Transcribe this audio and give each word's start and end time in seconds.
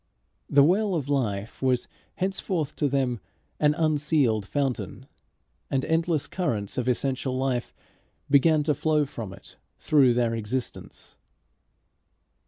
The 0.49 0.63
well 0.63 0.95
of 0.95 1.09
life 1.09 1.61
was 1.61 1.87
henceforth 2.15 2.75
to 2.77 2.87
them 2.87 3.19
an 3.59 3.75
unsealed 3.75 4.47
fountain, 4.47 5.05
and 5.69 5.85
endless 5.85 6.25
currents 6.25 6.75
of 6.79 6.87
essential 6.87 7.37
life 7.37 7.71
began 8.27 8.63
to 8.63 8.73
flow 8.73 9.05
from 9.05 9.31
it 9.31 9.57
through 9.77 10.15
their 10.15 10.33
existence. 10.33 11.17